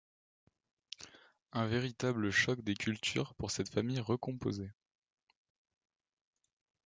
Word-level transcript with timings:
Un 1.53 1.67
véritable 1.67 2.31
choc 2.31 2.63
des 2.63 2.73
cultures 2.73 3.35
pour 3.35 3.51
cette 3.51 3.69
famille 3.69 3.99
recomposée. 3.99 4.71